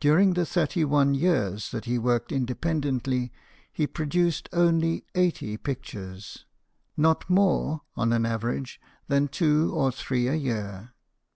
During 0.00 0.32
the 0.32 0.46
thirty 0.46 0.82
one 0.82 1.12
years 1.12 1.72
that 1.72 1.84
he 1.84 1.98
worked 1.98 2.30
indepen 2.30 2.80
dently, 2.80 3.30
he 3.70 3.86
produced 3.86 4.48
only 4.50 5.04
eighty 5.14 5.58
pictures 5.58 6.46
not 6.96 7.28
more, 7.28 7.82
on 7.94 8.14
an 8.14 8.24
average, 8.24 8.80
than 9.08 9.28
two 9.28 9.70
or 9.74 9.92
three 9.92 10.26
a 10.26 10.34
year. 10.34 10.94